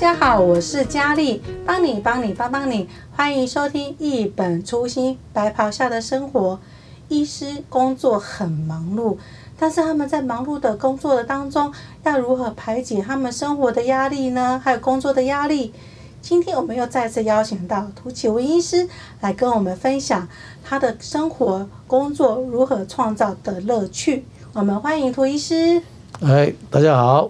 [0.00, 6.60] 大家好，我是佳丽，帮你帮你帮帮你，欢迎收听一本初心白袍下的生活。
[7.08, 9.16] 医师工作很忙碌，
[9.58, 11.74] 但是他们在忙碌的工作的当中，
[12.04, 14.60] 要如何排解他们生活的压力呢？
[14.62, 15.74] 还有工作的压力。
[16.22, 18.88] 今天我们又再次邀请到涂启文医师
[19.20, 20.28] 来跟我们分享
[20.62, 24.24] 他的生活工作如何创造的乐趣。
[24.52, 25.82] 我们欢迎涂医师。
[26.20, 27.28] 哎，大家好。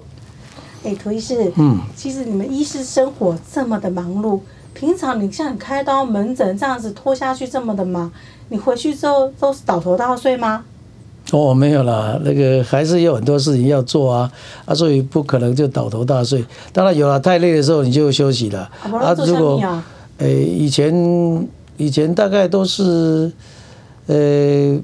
[0.85, 4.39] 哎，涂医师，嗯，其实你们医师生活这么的忙碌，
[4.73, 8.11] 平常你像你开刀门诊这样子拖下去这么的忙，
[8.49, 10.65] 你回去之后都是倒头大睡吗？
[11.33, 14.33] 哦，没有啦，那个还是有很多事情要做啊，
[14.65, 16.45] 啊，所以不可能就倒头大睡。
[16.73, 18.61] 当然有了，太累的时候你就休息了。
[18.85, 19.61] 啊，啊如果，
[20.19, 23.31] 哎，以前以前大概都是，
[24.07, 24.79] 呃，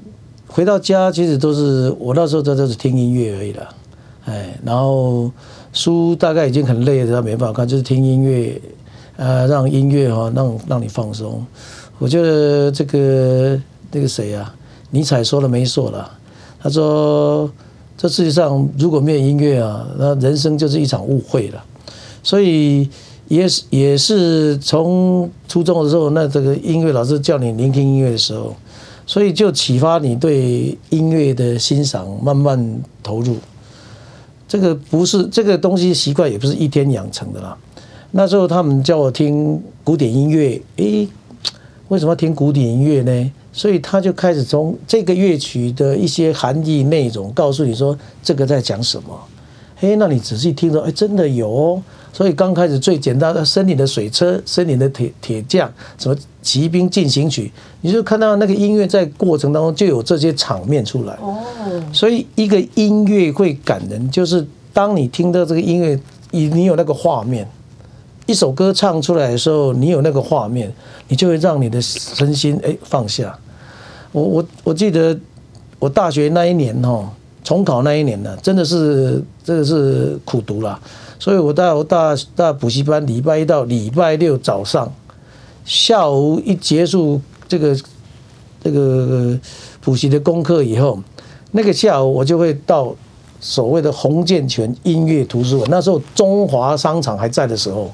[0.47, 3.69] 回到家其实都是我那时候都都是听音乐而已了，
[4.25, 5.31] 哎，然后。
[5.75, 8.59] 书大概已经很累了，没办法看，就是听音乐，
[9.17, 11.45] 呃，让音乐哈，让让你放松。
[11.99, 13.59] 我觉得这个
[13.91, 14.55] 那个谁啊，
[14.89, 16.09] 尼采说的没错了。
[16.61, 17.51] 他说，
[17.97, 21.63] 这世界上如果没有音乐啊，那人生就是一场误会了。
[22.23, 22.89] 所以
[23.27, 28.55] 也是也是从初中的时候，那这个音乐老师叫你聆听音乐的时候，
[29.05, 33.35] 所以就启发你对音乐的欣赏，慢慢投入。
[34.47, 37.57] 这个不是这个东西习惯，也不是一天养成的啦。
[38.11, 41.07] 那时候他们叫我听古典音乐，诶，
[41.89, 43.31] 为什么要听古典音乐呢？
[43.51, 49.17] 所以他就开始从这个乐曲的一些含义内容，告诉你说这个在讲什么。
[49.81, 51.83] 诶，那你仔细听着，诶，真的有哦。
[52.15, 61.13] 所以刚开始最简单的森林的水车、森林的铁铁匠，什么骑兵进行曲，你就看到那个音乐在过程当中就有这些场面出来。
[61.15, 61.43] 哦，
[61.91, 65.99] 所以一个音乐会感人，就是当你听到这个音乐，
[66.31, 67.45] 你你有那个画面，
[68.27, 70.73] 一首歌唱出来的时候，你有那个画面，
[71.09, 73.37] 你就会让你的身心诶放下。
[74.13, 75.19] 我我我记得
[75.79, 77.11] 我大学那一年哈，
[77.43, 80.79] 重考那一年呢，真的是真的是苦读了。
[81.17, 84.91] 所以我到大大补习班，礼拜一到礼拜六早上，
[85.63, 87.75] 下午一结束这个
[88.61, 89.37] 这个
[89.81, 90.99] 补习的功课以后，
[91.51, 92.93] 那个下午我就会到
[93.39, 95.69] 所谓的洪建全音乐图书馆。
[95.71, 97.91] 那时候中华商场还在的时候，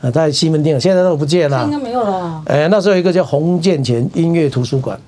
[0.00, 2.42] 啊，在西门町，现在都不见了，应该没有了。
[2.46, 5.00] 哎，那时候有一个叫洪建全音乐图书馆，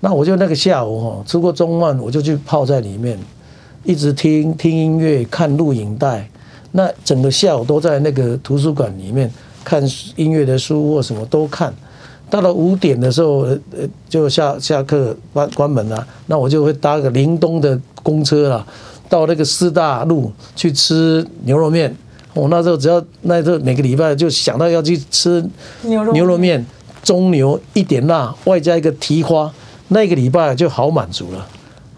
[0.00, 3.18] 那我就那个下午哈，吃过中饭，我就去泡在里面，
[3.84, 6.28] 一直听听音乐，看录影带。
[6.72, 9.30] 那整个下午都在那个图书馆里面
[9.64, 9.82] 看
[10.16, 11.72] 音乐的书或什么都看，
[12.28, 13.58] 到了五点的时候，呃，
[14.08, 16.06] 就下下课关关门了。
[16.26, 18.66] 那我就会搭个林东的公车了，
[19.08, 21.94] 到那个师大路去吃牛肉面。
[22.34, 25.44] 我那时候只要那时候每个礼拜就想到要去吃
[25.82, 26.64] 牛肉面，
[27.02, 29.52] 中牛一点辣，外加一个蹄花，
[29.88, 31.46] 那个礼拜就好满足了。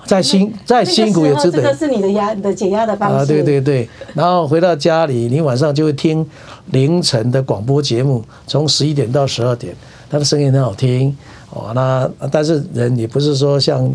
[0.04, 1.59] 再辛再辛苦也值得。
[1.59, 3.16] 这个是你的压你的解压的方式。
[3.16, 3.88] 啊，对对对。
[4.15, 6.25] 然后回到家里，你晚上就会听
[6.72, 9.75] 凌晨的广播节目，从十一点到十二点，
[10.10, 11.16] 他的声音很好听
[11.50, 11.72] 哦。
[11.75, 13.91] 那但是人也不是说像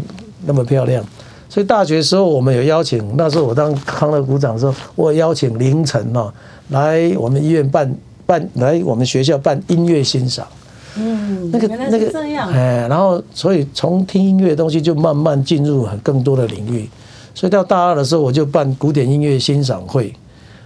[0.46, 1.04] 那么漂亮，
[1.48, 6.32] 所以大学时候我们有邀请，那时候我当康乐股长的时候，我邀请凌晨哦
[6.70, 10.48] 来我们医院办办来我们学校办音乐欣赏。
[11.00, 12.20] 嗯，那个那个
[12.54, 16.90] 哎，然后所以从听音乐的东西就慢慢进入很更多的领域，
[17.34, 20.14] 所以到大二的时候我就办古典音乐欣赏会，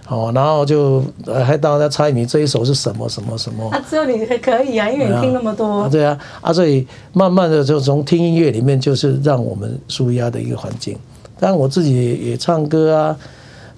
[0.08, 1.02] 哦，然后就
[1.46, 3.68] 还大家猜你这一首是什么什么什么。
[3.70, 5.82] 啊，只有你还可以啊，因为你听那么多。
[5.82, 10.96] 啊对啊，啊，所以慢慢的就从听音乐里面就是让我们舒压的一个环境。
[11.38, 13.16] 当然我自己也，也唱歌啊。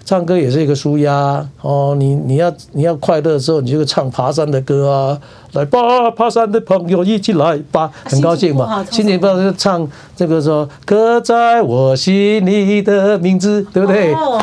[0.07, 5.21] 唱歌也是一个舒压哦，你你要你要快乐的时候，你就唱爬山的歌啊，
[5.55, 8.85] 来吧，爬山的朋友一起来吧，很高兴嘛。
[8.89, 14.15] 心情不好就唱这个说，刻在我心里的名字，对不对？
[14.15, 14.41] 哦，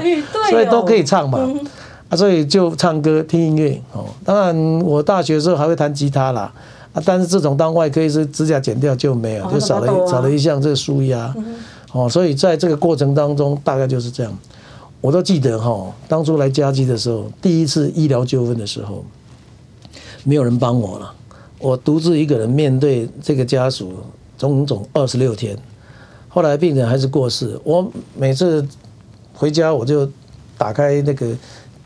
[0.00, 1.46] 对，所以都可以唱嘛。
[2.08, 4.06] 啊，所以就唱歌听音乐哦。
[4.24, 6.50] 当然，我大学的时候还会弹吉他啦，
[6.94, 11.34] 啊，但是这种当外科医师，指甲剪掉就没有，就少了少了一项这个舒压。
[11.92, 14.32] 哦，所以在这个过程当中，大概就是这样。
[15.02, 19.04] 我都记得哈，当初来嘉基的时候，第一次医疗纠纷的时候，
[20.22, 21.12] 没有人帮我了，
[21.58, 23.92] 我独自一个人面对这个家属，
[24.38, 25.58] 整整二十六天。
[26.28, 28.64] 后来病人还是过世，我每次
[29.34, 30.08] 回家我就
[30.56, 31.36] 打开那个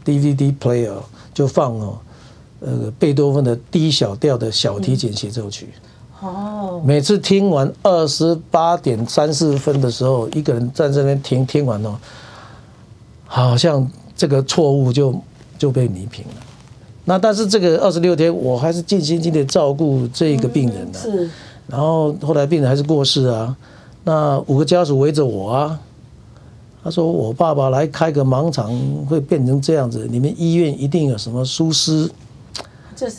[0.05, 0.93] DVD player，
[1.33, 1.99] 就放哦，
[2.61, 5.71] 呃，贝多芬的 D 小调的小提琴协奏曲。
[6.21, 6.83] 哦。
[6.85, 11.97] 每次听完二十八点三四分的时候，一个人在这边听，听完哦。
[13.27, 15.15] 好像这个错误就
[15.59, 16.35] 就被弥平了。
[17.05, 21.03] 那但是这个二十六天，我还是尽心尽力照顾这一个病人的、啊。
[21.03, 21.31] 是。
[21.69, 23.57] 然后后来病人还是过世啊，
[24.05, 25.79] 那五个家属围着我啊，
[26.83, 28.73] 他说我爸爸来开个盲肠
[29.09, 32.09] 会变成这样子，你们医院一定有什么疏失。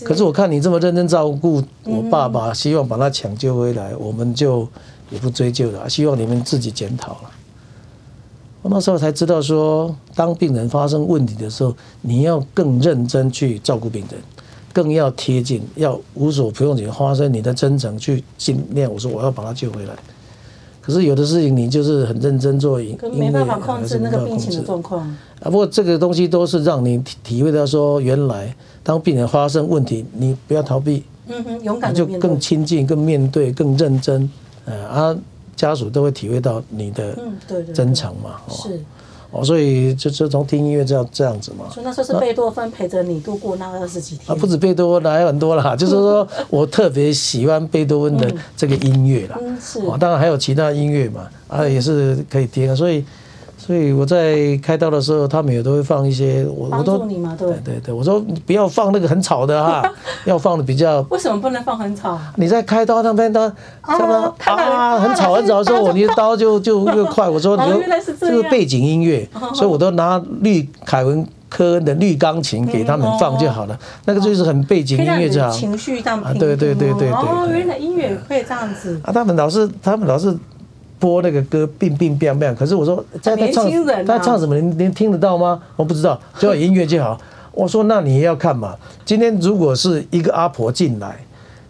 [0.04, 4.68] 可是我看你这么认真照顾我爸爸，希望把他抢救回来，我们就
[5.12, 7.30] 也不追究了，希望你们自己检讨了。
[8.68, 14.20] 我那时候才知道说，当病人发生问题的时候，你要更认真去照顾病人，
[14.74, 18.92] 更要贴近，要无所不用其极，发生你的真诚去尽量。
[18.92, 19.94] 我说我要把他救回来。
[20.82, 25.08] 可是有的事情你就是很认真做，可没办法控制那个病情的状况。
[25.40, 28.54] 啊，不过这个东西都是让你体体会到说，原来
[28.84, 34.30] 当病人发生问题，你不要逃避，嗯哼，勇敢就更亲近、更面对、更认真，
[34.66, 35.18] 呃啊。
[35.58, 37.18] 家属都会体会到你的
[37.74, 38.80] 真诚嘛，是
[39.32, 41.66] 哦，所以就就从听音乐这样这样子嘛。
[41.70, 45.76] 所以那时候是贝多芬陪着你度过那二十几天啊，不止贝多芬，还有很多啦。
[45.76, 53.04] 就是说我特别喜欢贝多芬的这个音乐啦，嗯，是，当然还有其他音乐嘛，啊，也是可以听啊，所以。
[53.58, 59.84] 所以我在开刀的时候，他们也都会放一些，我我都对对对，我说你不要放那个很吵的哈，
[60.26, 61.02] 要放的比较。
[61.10, 62.18] 为什么不能放很吵？
[62.36, 63.52] 你在开刀那边，他
[63.98, 67.28] 什么啊，很吵很吵的时候，我你的刀就就越快。
[67.28, 67.82] 我说 你就
[68.20, 75.52] 这个背景音乐，所以我都拿绿凯文科恩的绿钢琴给他们放就好了，那个就是很背景音乐这样。
[75.52, 77.12] 情绪这样啊，对对对对对。
[77.12, 79.02] 哦，原来音乐可以这样子。
[79.04, 80.38] 啊，他们老是他们老是。
[81.00, 82.56] 播那个歌，病病变变。
[82.56, 83.70] 可是我说，在他唱，
[84.06, 84.56] 他唱什么？
[84.56, 85.62] 您您听得到吗？
[85.76, 87.20] 我不知道，只要有音乐就好。
[87.52, 88.76] 我说，那你也要看嘛。
[89.06, 91.27] 今天如果是一个阿婆进来。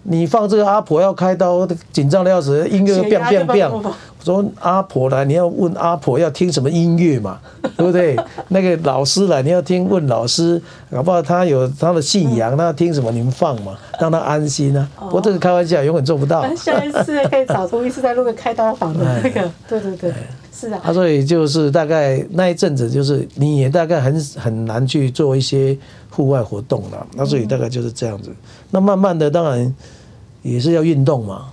[0.09, 3.69] 你放这个阿婆要开刀，紧张的要死，音乐变变变。
[3.69, 3.93] 我
[4.23, 7.39] 说阿婆来，你要问阿婆要听什么音乐嘛，
[7.75, 8.15] 对不对？
[8.47, 14.89] 那个老师来，你要听问老师，搞不好他有他的信仰，他要听什么你们放嘛， 让他安心啊。
[14.97, 16.43] 不过这个开玩笑，永远做不到。
[16.55, 20.13] 下一次可以找出一次在录个开刀房的 那个，对对对，
[20.53, 20.93] 是啊。
[20.93, 25.77] 所以就是大概那一阵子，就是你也大概很很难去做一些
[26.09, 27.05] 户外活动了。
[27.15, 28.29] 那所以大概就是这样子。
[28.71, 29.73] 那慢慢的，当然。
[30.47, 31.45] 也是要运动嘛，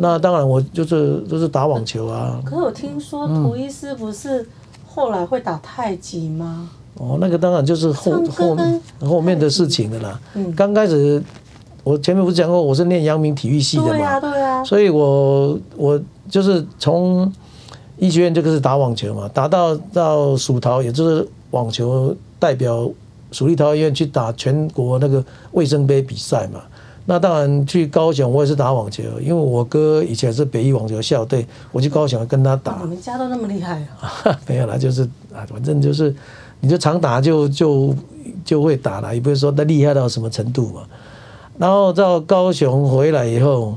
[0.00, 2.40] 那当然我就是就是打网球啊。
[2.44, 4.46] 可是我听说图医师不是
[4.86, 6.68] 后来会打太极吗？
[6.96, 8.56] 哦，那个当然就是后后
[9.00, 10.20] 后面的事情了啦。
[10.34, 11.22] 嗯刚开始
[11.84, 13.88] 我前面不是讲过我是念阳明体育系的嘛？
[13.90, 14.64] 对啊对啊。
[14.64, 17.32] 所以我我就是从
[17.96, 22.90] 医学院就开始打网球嘛，打到到蜀桃，也就是网球代表
[23.30, 26.60] 蜀立桃医院去打全国那个卫生杯比赛嘛。
[27.04, 32.78] 那当然去高雄，我也是打网球，因为我哥以前是北一网球校队，我去高雄跟他打。
[32.82, 34.38] 你们家都那么厉害啊？
[34.46, 35.02] 没有啦，就是
[35.34, 36.14] 啊，反正就是，
[36.60, 37.92] 你就常打就就
[38.44, 40.82] 就会打了，也不是说他厉害到什么程度嘛。
[41.58, 43.76] 然后到高雄回来以后，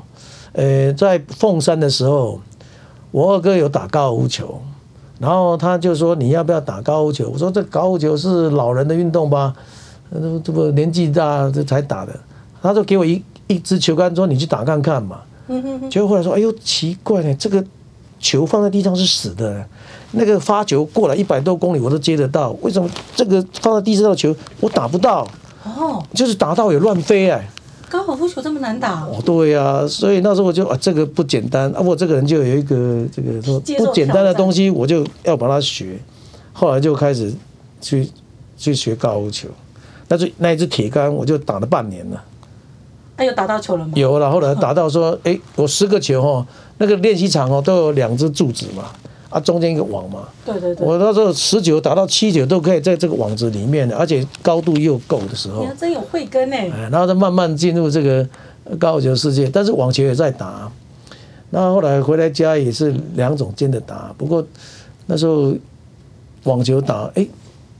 [0.54, 2.39] 呃，在凤山的时候，
[3.10, 4.62] 我二哥有打高尔夫球，
[5.19, 7.30] 然后他就说你要不要打高尔夫球？
[7.33, 9.56] 我说这高尔夫球是老人的运动吧？
[10.13, 12.13] 这这不年纪大这才打的。
[12.65, 15.21] 他就给我一一支球杆，说你去打看看嘛。
[15.89, 17.63] 结果后来说，哎呦奇怪呢，这个
[18.19, 19.63] 球放在地上是死的，
[20.12, 25.27] 那个发球过来一百多公里我都接得到，为什么这个放在地上的球我打不到？
[25.63, 27.48] 哦，就是打到也乱飞哎。
[27.88, 29.01] 高尔夫球这么难打？
[29.03, 36.00] 哦，对呀、啊，所以那时候我就啊，这个不简单啊，我这个人就有一个这个说不简单的东西，我就要把它学。
[36.51, 37.31] 后来就开始
[37.79, 38.10] 去
[38.57, 39.48] 去学高尔夫球，
[40.07, 42.24] 那就那一支铁杆我就打了半年了。
[43.17, 43.93] 他有打到球了吗？
[43.95, 46.45] 有了，后来打到说，哎，我十个球哦，
[46.79, 48.91] 那个练习场哦都有两只柱子嘛，
[49.29, 50.27] 啊中间一个网嘛。
[50.45, 50.86] 对对对。
[50.86, 55.62] 我那时候十九打到七九都可以在这个网子里面的，而且高度又够的时候。
[55.62, 56.67] 你还真有慧根哎。
[56.91, 58.27] 然后再慢慢进入这个
[58.77, 60.69] 高尔夫球世界，但是网球也在打。
[61.51, 64.45] 那后来回来家也是两种兼着打，不过
[65.05, 65.53] 那时候
[66.43, 67.25] 网球打哎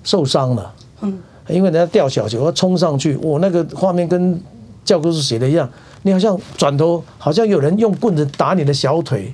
[0.06, 4.42] 受伤了，嗯，因为人家吊小球要冲上去，我，那个画面跟。
[4.86, 5.70] 教科书写的一样，
[6.04, 9.34] 你好像转头，好像有人用棍子打你的小腿，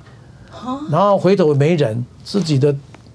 [0.90, 2.74] 然后回头没人，自己的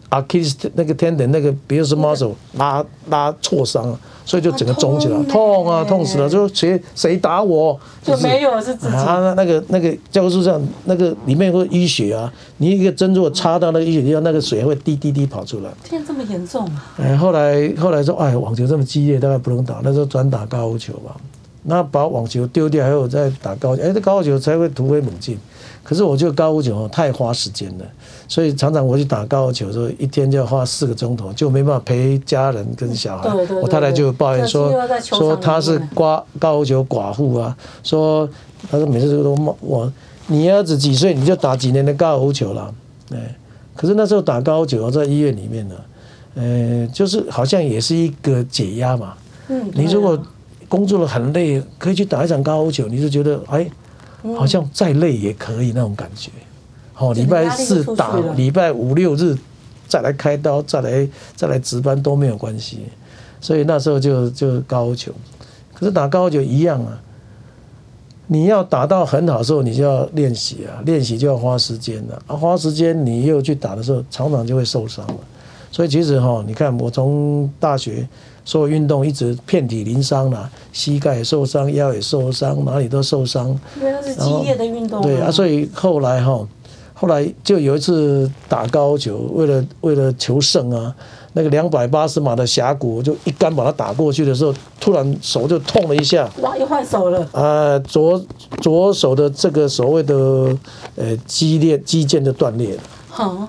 [0.10, 6.29] Achilles 那个 tendon 那个，比如说 muscle 拉拉挫伤了，所以就整个肿起来，痛啊，痛死了！
[6.29, 7.77] 就谁谁打我？
[8.01, 8.96] 就没有是自己。
[8.96, 15.70] 啊，那个那个教科书上那个里面会淤血啊，你一个针如果插到那个淤血地方，那个水会滴滴滴跑出来。
[15.84, 16.86] 天，这么严重啊！
[16.98, 21.15] 哎，后来后来说，哎，网球这么激烈，大概不能打，那时候转打高尔夫球吧。
[21.70, 25.38] 那把网球丢掉，还有再打高尔夫，哎，这高尔夫球才会突飞猛进。
[25.84, 27.86] 可是我觉得高尔夫球太花时间了，
[28.28, 33.30] 所以常常我去打高尔夫球的时候，一天就要花四个钟头，就没办法陪家人跟小孩。
[33.62, 34.72] 我太太就抱怨说，
[35.02, 38.28] 说他是寡高尔夫球寡妇啊，说
[38.70, 39.92] 她说每次都骂我，
[40.28, 42.74] 你儿子几岁你就打几年的高尔夫球了，
[43.14, 43.36] 哎，
[43.76, 45.76] 可是那时候打高尔夫球在医院里面呢，
[46.36, 49.14] 呃，就是好像也是一个解压嘛。
[49.48, 50.18] 嗯，你如果
[50.68, 53.70] 工作了很累，可以去打一场高尔夫球，你就觉得哎。
[54.36, 56.32] 好像再累也可以那种感觉，
[56.92, 59.38] 好，礼拜四打，礼拜五六日
[59.88, 62.80] 再来开刀，再来再来值班都没有关系，
[63.40, 65.12] 所以那时候就就高尔夫球，
[65.74, 67.00] 可是打高尔夫球一样啊，
[68.26, 75.18] 你要打到很好的时候，你就要练习啊，练习就要花时间了啊，花时间你又去打的时候，常常就会受伤了，
[75.72, 78.06] 所以其实哈，你看我从大学。
[78.48, 83.48] 所有运动一直遍体鳞伤了，膝盖也受伤，腰也受伤，哪里都受伤。
[83.75, 85.01] 因为那是激烈的运动。
[85.01, 86.48] 对啊，所以后来哈，
[86.94, 90.96] 后来就有一次打高球，为了为了求胜啊，
[91.34, 96.30] 那个两百八十码的峡谷，就一杆把它打过去的时候，突然手就痛了一下。
[96.39, 97.27] 哇，又换手了。
[97.34, 98.24] 啊，左
[98.62, 100.58] 左手的这个所谓的
[100.96, 102.82] 呃肌裂肌腱就断裂了。
[103.10, 103.46] 好。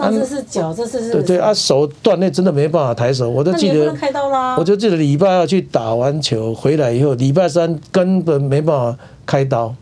[0.00, 3.92] 上次是脚，这次是对对啊，手断裂真的没办法抬手，我都记得。
[3.92, 4.56] 开刀啦！
[4.58, 9.74] 我就记得礼拜二去打完球回来以后，礼拜三根本没办法开刀。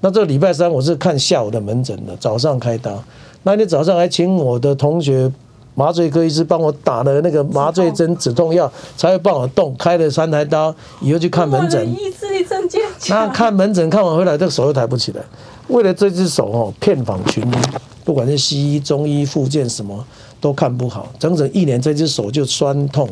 [0.00, 3.02] 那这个礼拜三我是看下午的门诊的，早上开刀。
[3.44, 5.30] 那天早上还请我的同学
[5.74, 9.74] 麻醉科医师帮我打了那个麻醉针止痛药，才会帮我动。
[9.78, 11.88] 开了三台刀以后去看门诊。
[11.88, 13.16] 意志力真坚强。
[13.16, 15.22] 那看门诊看完回来，这个手又抬不起来。
[15.68, 17.56] 为了这只手哦，片访群医。
[18.04, 20.04] 不管是西医、中医、复健什么
[20.40, 23.08] 都看不好，整整一年这只手就酸痛。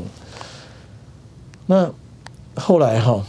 [1.67, 1.91] 那
[2.57, 3.25] 后来哈，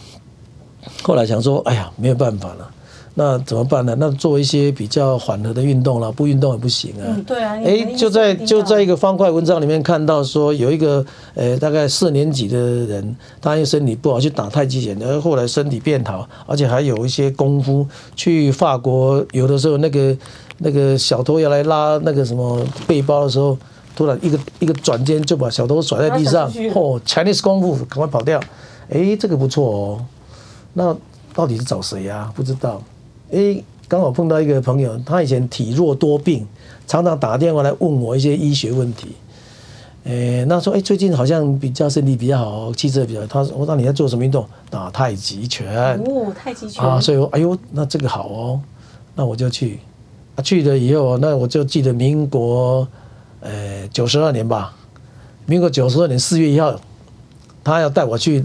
[1.04, 2.70] 后来想说，哎呀，没有办法了。
[3.14, 3.94] 那怎么办呢？
[4.00, 7.04] 那做一些比较缓和的运动了，不运动也不行啊。
[7.06, 7.60] 嗯，对啊。
[7.62, 17.86] 哎，就在就在一个方块文章里面看到说，有一个呃大概四年级的人，他因为身体不好去打太极拳，然后后来身体变好，而且还有一些功夫。
[18.16, 20.16] 去法国有的时候那个
[20.64, 23.58] 那个小偷要来拉那个什么背包的时候，
[23.96, 28.40] 突然一个一个转肩就把小偷甩在地上，哦，Chinese 功夫，赶快跑掉。
[28.90, 30.06] 哎，这个不错哦。
[30.74, 30.96] 那
[31.34, 32.32] 到底是找谁呀？
[32.36, 32.82] 不知道。
[33.32, 36.48] 哎，刚好碰到一个朋友，他以前体弱多病，
[36.86, 39.16] 常常打电话来问我一些医学问题。
[40.04, 43.28] 哎，那说哎，最近好像比较身体比较好，气色比较好。
[43.28, 44.46] 他说我那你在做什么运动？
[44.70, 45.98] 打太极拳。
[46.06, 46.86] 哦，太极拳。
[46.86, 48.60] 啊，所以我哎呦，那这个好哦，
[49.16, 49.80] 那我就去。
[50.42, 52.88] 去了以后，那我就记得民国
[53.40, 54.74] 呃九十二年吧，
[55.46, 56.80] 民国九十二年四月一号，
[57.64, 58.44] 他要带我去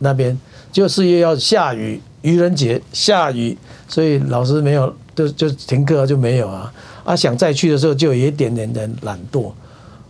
[0.00, 0.38] 那边，
[0.72, 2.00] 就四月要下雨。
[2.22, 6.72] 愚人节下雨，所以老师没有就就停课就没有啊。
[7.04, 9.52] 啊，想再去的时候就有一点点的懒惰，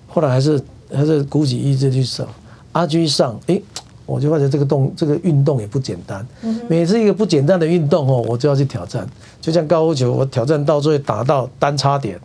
[0.08, 0.58] 后来还是
[0.90, 2.26] 还是鼓起意志去上。
[2.72, 3.62] 阿居上，诶，
[4.06, 6.26] 我就发觉这个动这个运动也不简单。
[6.68, 9.06] 每次一个不简单的运动哦，我就要去挑战。
[9.40, 12.18] 就像高尔夫球，我挑战到最后打到单差点，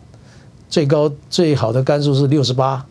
[0.70, 2.84] 最高最好的杆数是六十八，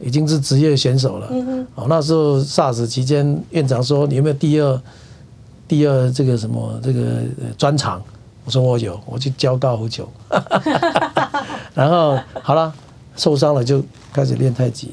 [0.00, 1.28] 已经是职业选手了。
[1.74, 4.80] 哦，那时候 SARS 期间，院长说你有没有第二？
[5.68, 7.00] 第二，这个什么这个
[7.56, 8.02] 专长，
[8.44, 10.06] 我说我有，我去教高尔夫球，
[11.72, 12.70] 然后好了，
[13.16, 14.90] 受伤了就开始练太极，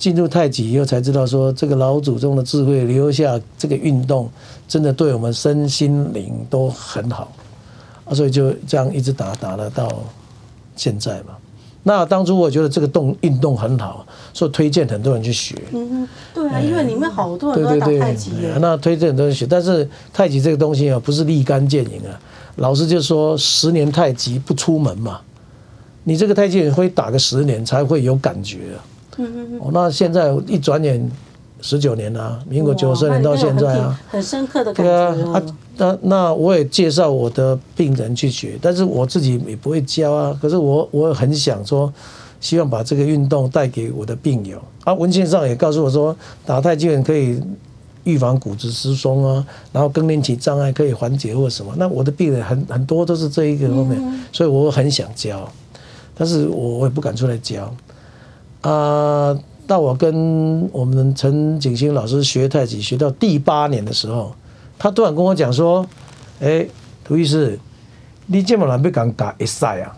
[0.00, 4.30] 进入太极以后才知道说，这个老祖宗的智慧留下这个运动，
[4.66, 7.30] 真的对我们身心灵都很好，
[8.06, 10.02] 啊，所以就这样一直打打了到
[10.74, 11.36] 现在嘛。
[11.82, 15.54] 那当初我觉得这个动运动很好，所以推荐很多人去学。
[15.72, 18.30] 嗯，对啊，因为里面好多人都打太极。
[18.58, 22.18] 那推荐很多人学，但是太极这个东西啊，不是立竿见影啊。
[22.56, 25.20] 老师就说，十年太极不出门嘛，
[26.04, 28.80] 你这个太极会打个十年才会有感觉啊。
[29.24, 29.70] 嗯嗯嗯。
[29.72, 31.10] 那现在一转眼。
[31.62, 34.90] 十九年了，民国九十年到现在啊，很深刻的感觉。
[34.90, 35.42] 对啊，
[35.76, 40.34] 那那我也介绍我的病人去学，但是我自己也不会教啊。
[40.40, 41.92] 可是我我很想说，
[42.40, 44.94] 希望把这个运动带给我的病友啊。
[44.94, 47.38] 文献上也告诉我说，打太极拳可以
[48.04, 51.74] 预防骨质疏松啊，然后更年期障碍可以缓解或什么。
[51.76, 54.00] 那我的病人很很多都是这一个方面，
[54.32, 55.46] 所以我很想教，
[56.14, 57.70] 但是我我也不敢出来教
[58.62, 59.38] 啊。
[59.66, 64.34] 那我跟我们陈景星老师学太极学到第八年的时候，
[64.76, 65.86] 他突然跟我讲说
[66.42, 66.66] ：“哎，
[67.04, 67.56] 涂医师，
[68.26, 69.94] 你这么难被敢打一赛啊？”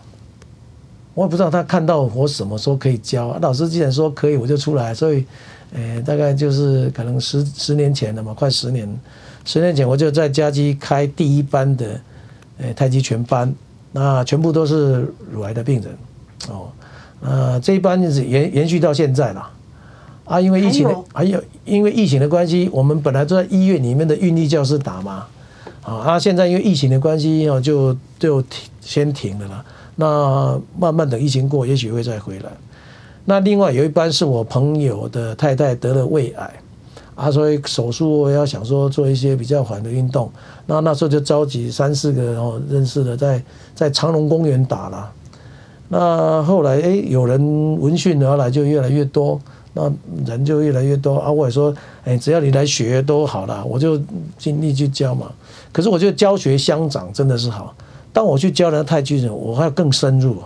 [1.15, 3.35] 我也不知道他看到我什么时候可以教。
[3.41, 4.93] 老师既然说可以，我就出来。
[4.93, 5.25] 所以，
[5.73, 8.87] 呃，大概就是可能十十年前了嘛，快十年。
[9.43, 11.99] 十年前我就在嘉基开第一班的，
[12.59, 13.51] 呃，太极拳班，
[13.91, 15.97] 那全部都是乳癌的病人，
[16.49, 16.71] 哦，
[17.23, 19.49] 呃，这一班是延延续到现在了。
[20.25, 25.25] 啊，因为疫情的，还有因为疫情的关系，我们本来都在医院里面的运力教室打嘛，
[25.83, 29.65] 啊，现在因为疫情的关系哦，就就停先停了啦。
[29.97, 32.49] 那慢慢等疫情过，也许会再回来。
[33.25, 36.53] 那另外有一班是我朋友的太太得了胃癌，
[37.15, 40.31] 啊，所以手术我要想说做一些比较缓的运动。
[40.65, 43.43] 那那时候就召集三四个哦认识的在
[43.75, 45.11] 在长隆公园打了。
[45.93, 49.39] 那后来哎，有人闻讯而来，就越来越多。
[49.75, 49.91] 那
[50.25, 51.31] 人就越来越多啊！
[51.31, 51.73] 我也说，
[52.03, 53.99] 哎，只要你来学都好了，我就
[54.37, 55.31] 尽力去教嘛。
[55.71, 57.75] 可是我觉得教学相长真的是好。
[58.11, 60.37] 当我去教人太极拳，我还要更深入，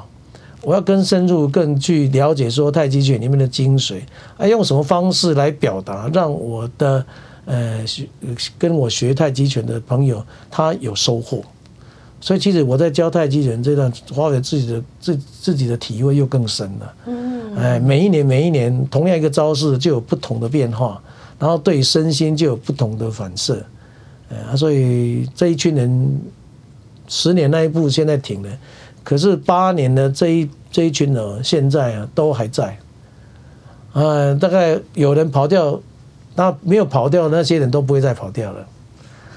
[0.62, 4.00] 我要更深入，更去了解说太极拳里面的精髓，
[4.38, 7.06] 啊，用什么方式来表达，让我的
[7.46, 8.08] 呃学
[8.58, 11.42] 跟我学太极拳的朋友他有收获。
[12.20, 16.94] 所以其实我在教太极拳这段，发掘自己的自自己的体会又更深了。
[17.06, 21.00] 嗯，哎，每一年每一年，同样一个招式就有不同的变化，
[21.38, 23.64] 然后对身心就有不同的反射。
[24.30, 26.22] 啊，所以这一群人，
[27.08, 28.50] 十年那一步现在停了，
[29.04, 32.78] 可是八年的这一这一群人现在啊都还在。
[33.94, 35.80] 啊，大概有人跑掉，
[36.36, 38.68] 那没有跑掉的那些人都不会再跑掉了。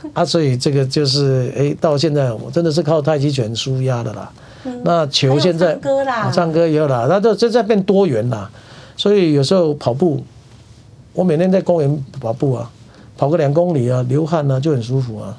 [0.15, 4.31] 啊，所以这个就是，哎，到现在我真的是靠太极拳舒压的啦。
[4.65, 8.51] 嗯、那球现在唱歌啦，唱歌也有啦，那这这在变多元啦。
[8.97, 10.23] 所以有时候跑步，
[11.15, 12.71] 我每天在公园跑步啊，
[13.17, 15.35] 跑个两公里啊，流汗啊，就很舒服啊。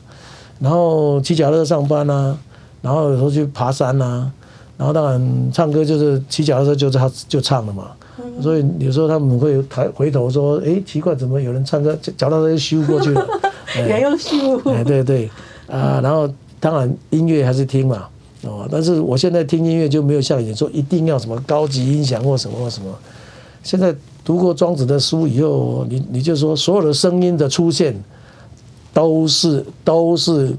[0.60, 2.36] 然后骑脚踏车上班啊，
[2.82, 4.32] 然后有时候去爬山啊，
[4.78, 7.92] 然后当然唱歌就是骑脚踏车就他就唱了嘛。
[8.18, 13.28] 嗯、所以有时候他们会抬回头说，哎，奇怪，怎么有人唱歌脚踏车就修过去了？
[13.76, 15.30] 也优秀，哎，对对，
[15.68, 18.08] 啊，然后当然音乐还是听嘛，
[18.44, 22.94] 哦，但是我现在听音乐就没有像以前说一定要什么高级音响或什么或什么。
[23.64, 27.96] 现在读过庄子的书以后，你你就说所有的声音的出现，
[28.94, 30.56] 都是都是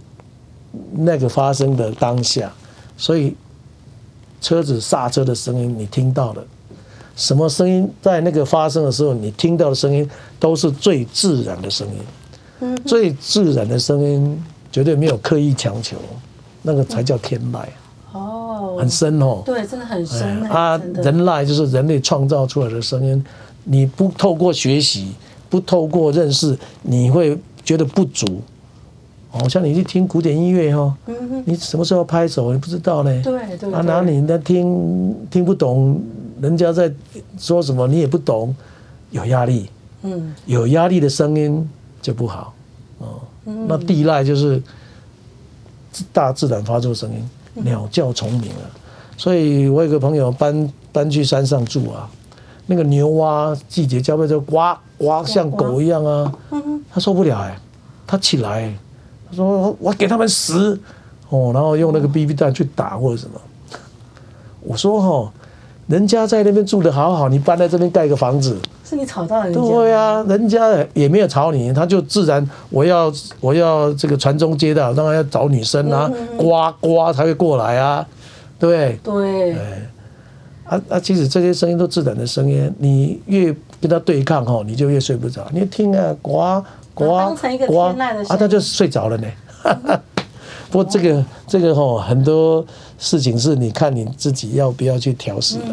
[0.92, 2.53] 那个发生的当下，
[2.96, 3.35] 所以
[4.40, 6.44] 车子刹车的声音你听到了，
[7.16, 11.94] 什么声音在那个发生的时候，你听到的声音都是最自然的声音。
[12.85, 15.96] 最自然的声音，绝对没有刻意强求，
[16.62, 17.64] 那个才叫天籁。
[18.12, 19.42] 哦，很深哦。
[19.44, 20.42] 对，真的很深。
[20.44, 23.25] 啊，人籁就是人类创造出来的声音，
[23.64, 25.12] 你不透过学习，
[25.48, 28.42] 不透过认识，你会觉得不足。
[29.31, 30.94] 哦，像你去听古典音乐哈，
[31.46, 33.22] 你什么时候拍手，你不知道呢？
[33.22, 33.72] 对对。
[33.72, 35.98] 啊，哪里在听听不懂，
[36.42, 36.92] 人家在
[37.38, 38.55] 说什么，你也不懂，
[39.11, 39.70] 有压力。
[40.03, 41.66] 嗯，有压力的声音。
[42.02, 42.52] 就不好，
[42.98, 44.60] 哦，那地籁就是
[46.12, 48.66] 大自然发出声音，鸟叫虫鸣啊。
[49.16, 52.10] 所以我有个朋友搬搬去山上住啊，
[52.66, 56.32] 那个牛蛙季节交配就呱呱像狗一样啊，
[56.92, 57.56] 他受不了哎，
[58.06, 58.74] 他起来，
[59.30, 60.78] 他说我给他们死
[61.28, 63.40] 哦，然后用那个 BB 弹去打或者什么。
[64.60, 65.32] 我说哈，
[65.86, 68.58] 人家在那边住的好好，你搬来这边盖个房子。
[68.92, 69.59] 是你吵到人家？
[69.59, 78.07] 对呀、啊，人家也没有吵你，他就自然我要我要这个传宗接代，当然要找女生啊，呱呱才会过来啊，
[78.59, 79.00] 对不对？
[79.02, 79.52] 对。
[80.64, 83.46] 啊啊，其实这些声音都自然的声音，你越
[83.81, 85.46] 跟他对抗哈，你就越睡不着。
[85.50, 87.35] 你听啊，呱呱
[87.66, 89.26] 呱啊，他就睡着了呢。
[90.72, 92.64] 不过这个这个吼，很多
[92.98, 95.66] 事情是你看你自己要不要去调试的。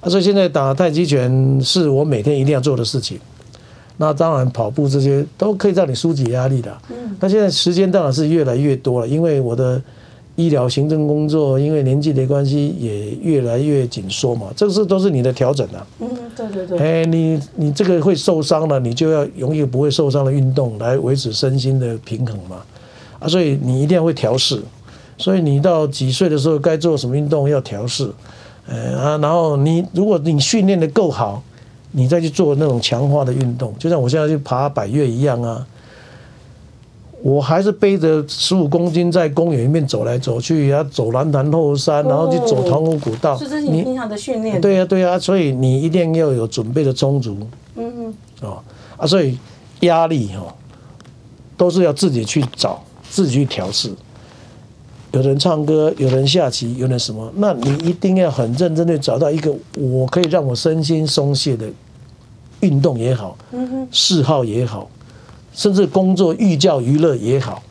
[0.00, 3.18] 啊，所以现在打太极拳是我每天一定要做的事情。
[3.96, 6.76] 那当然跑步这些都可以让你疏解压力的。
[6.90, 7.16] 嗯。
[7.18, 9.80] 那现在时间当然是越来越多了，因为我的
[10.34, 14.48] 医疗行政工作，因为年纪的关系也越来越紧缩嘛。
[14.54, 15.86] 这个是都是你的调整啊。
[16.00, 16.78] 嗯，对对对。
[16.78, 22.62] 哎，你你这个会受伤了，你就要容易不会受伤的运动来维持身心的平衡嘛。
[23.18, 24.62] 啊，所以你一定要会调试，
[25.18, 28.10] 所以你到几岁的时候该做什么运动要调试，
[28.66, 31.42] 呃啊，然后你如果你训练的够好，
[31.92, 35.66] 你再去做那种强化的运动，就像我现在去爬百越一样啊，
[37.22, 44.60] 我还是背着十五公斤在公园里面走来走去，然后走南潭后山，然后去走塘湖古道，这是你平常的训练。
[44.60, 47.38] 对呀对呀，所以你一定要有准备的充足。
[47.76, 48.14] 嗯嗯。
[48.42, 48.62] 哦
[48.98, 49.38] 啊，所以
[49.80, 50.52] 压力哦，
[51.56, 52.82] 都是要自己去找。
[53.10, 53.90] 自己去调试，
[55.12, 57.32] 有人唱歌，有人下棋，有人什么？
[57.36, 61.68] 那你一定要很认真的找到一个我可以让我身心松懈的
[62.60, 63.36] 运动也好，
[63.90, 64.90] 嗜好也好，
[65.54, 67.62] 甚至工作寓教于乐也好，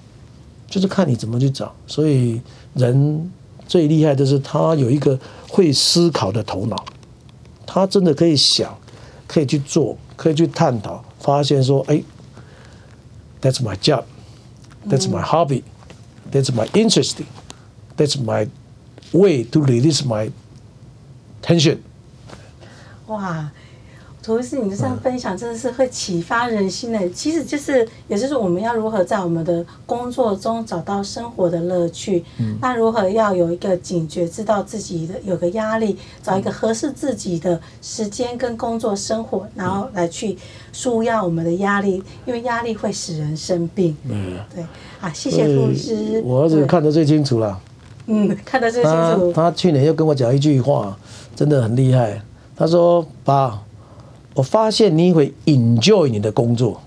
[0.67, 1.73] 就是看你怎么去找。
[1.85, 2.41] 所以
[2.73, 3.31] 人
[3.67, 5.19] 最厉害的是他有一个
[5.49, 6.85] 会思考的头脑，
[7.65, 8.75] 他真的可以想，
[9.27, 12.01] 可以去做，可以去探讨，发现说，哎
[13.41, 14.03] ，That's my job,
[14.85, 15.63] that's my hobby.
[16.31, 17.27] That's my interesting.
[17.97, 18.47] That's my
[19.13, 20.31] way to release my
[21.41, 21.83] tension.
[23.07, 23.51] 哇，
[24.25, 27.07] 涂医师，你这样分享真的是会启发人心的。
[27.11, 32.25] 其实就是，也就是我们要如何在我们的工作中找到生活的乐趣。
[32.39, 32.57] 嗯。
[32.59, 40.35] 那如何要有一个警觉，知道自己的有个压力，找一个合适自己的时间跟工作生活，然后来去
[40.73, 43.95] 舒压我们的压力，因为压力会使人生病。
[44.09, 44.39] 嗯。
[44.55, 44.65] 对。
[45.01, 46.19] 啊，谢谢涂医师。
[46.25, 47.61] 我儿子看得最清楚了。
[48.07, 49.31] 嗯，看得最清楚。
[49.31, 50.97] 他他去年又跟我讲一句话，
[51.35, 52.19] 真的很厉害。
[52.57, 53.61] 他说：“爸，
[54.35, 56.79] 我发现你会 enjoy 你的工作。”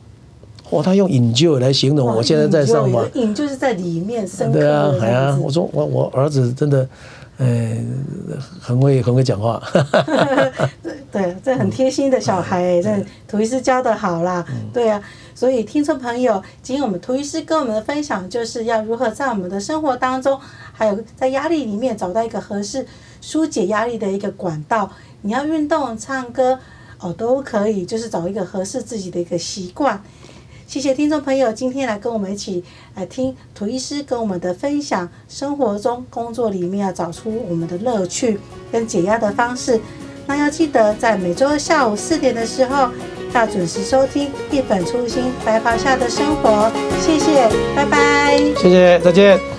[0.70, 3.04] 哇，他用 enjoy 来形容我现在在上班。
[3.14, 4.52] enjoy 就是在里面生。
[4.52, 6.86] 对啊，哎呀，我说我我儿子真的，
[7.38, 7.74] 呃，
[8.60, 9.62] 很会很会讲话。
[10.82, 14.44] 对对，这很贴心的小孩，这涂医师教的好啦。
[14.72, 15.02] 对啊。
[15.34, 20.36] 所以，听众朋友，今天我们涂医师跟我们的分享，就是要如何在我们的生活当中，
[20.72, 22.84] 还有在压力里面找到一个合适
[23.20, 24.90] 疏解压力的一个管道。
[25.22, 26.58] 你要运动、唱歌，
[27.00, 30.02] 哦，都可以，就是找一个合适自己的一个习惯。
[30.66, 32.62] 谢谢听众朋友，今天来跟我们一起
[32.94, 38.38] 来听涂医师跟我们的分享，生活中、工作里面要找出我们的乐趣
[38.70, 39.80] 跟解压的方式。
[40.26, 42.90] 那要记得在每周下午四点的时候。
[43.34, 46.48] 要准时收听《一本初心白袍下的生活》，
[46.98, 48.38] 谢谢，拜拜。
[48.56, 49.57] 谢谢，再见。